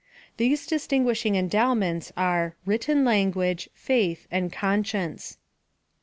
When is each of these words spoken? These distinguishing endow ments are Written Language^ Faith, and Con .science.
These 0.37 0.65
distinguishing 0.65 1.35
endow 1.35 1.75
ments 1.75 2.11
are 2.17 2.55
Written 2.65 3.03
Language^ 3.03 3.67
Faith, 3.75 4.27
and 4.31 4.51
Con 4.51 4.83
.science. 4.83 5.37